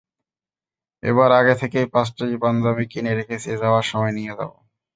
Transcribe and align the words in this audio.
এবার 1.03 1.29
আগে 1.39 1.55
থেকেই 1.61 1.87
পাঁচটি 1.93 2.25
পাঞ্জাবি 2.43 2.85
কিনে 2.91 3.11
রেখেছি, 3.13 3.49
যাওয়ার 3.61 3.85
সময় 3.91 4.13
নিয়ে 4.17 4.33
যাব। 4.39 4.51